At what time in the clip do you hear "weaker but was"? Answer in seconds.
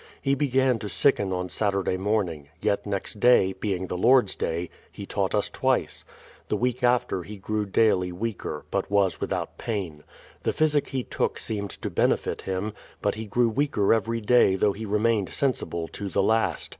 8.11-9.21